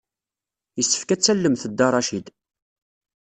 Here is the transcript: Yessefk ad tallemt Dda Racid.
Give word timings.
Yessefk 0.77 1.09
ad 1.13 1.21
tallemt 1.21 1.63
Dda 1.71 1.87
Racid. 1.91 2.27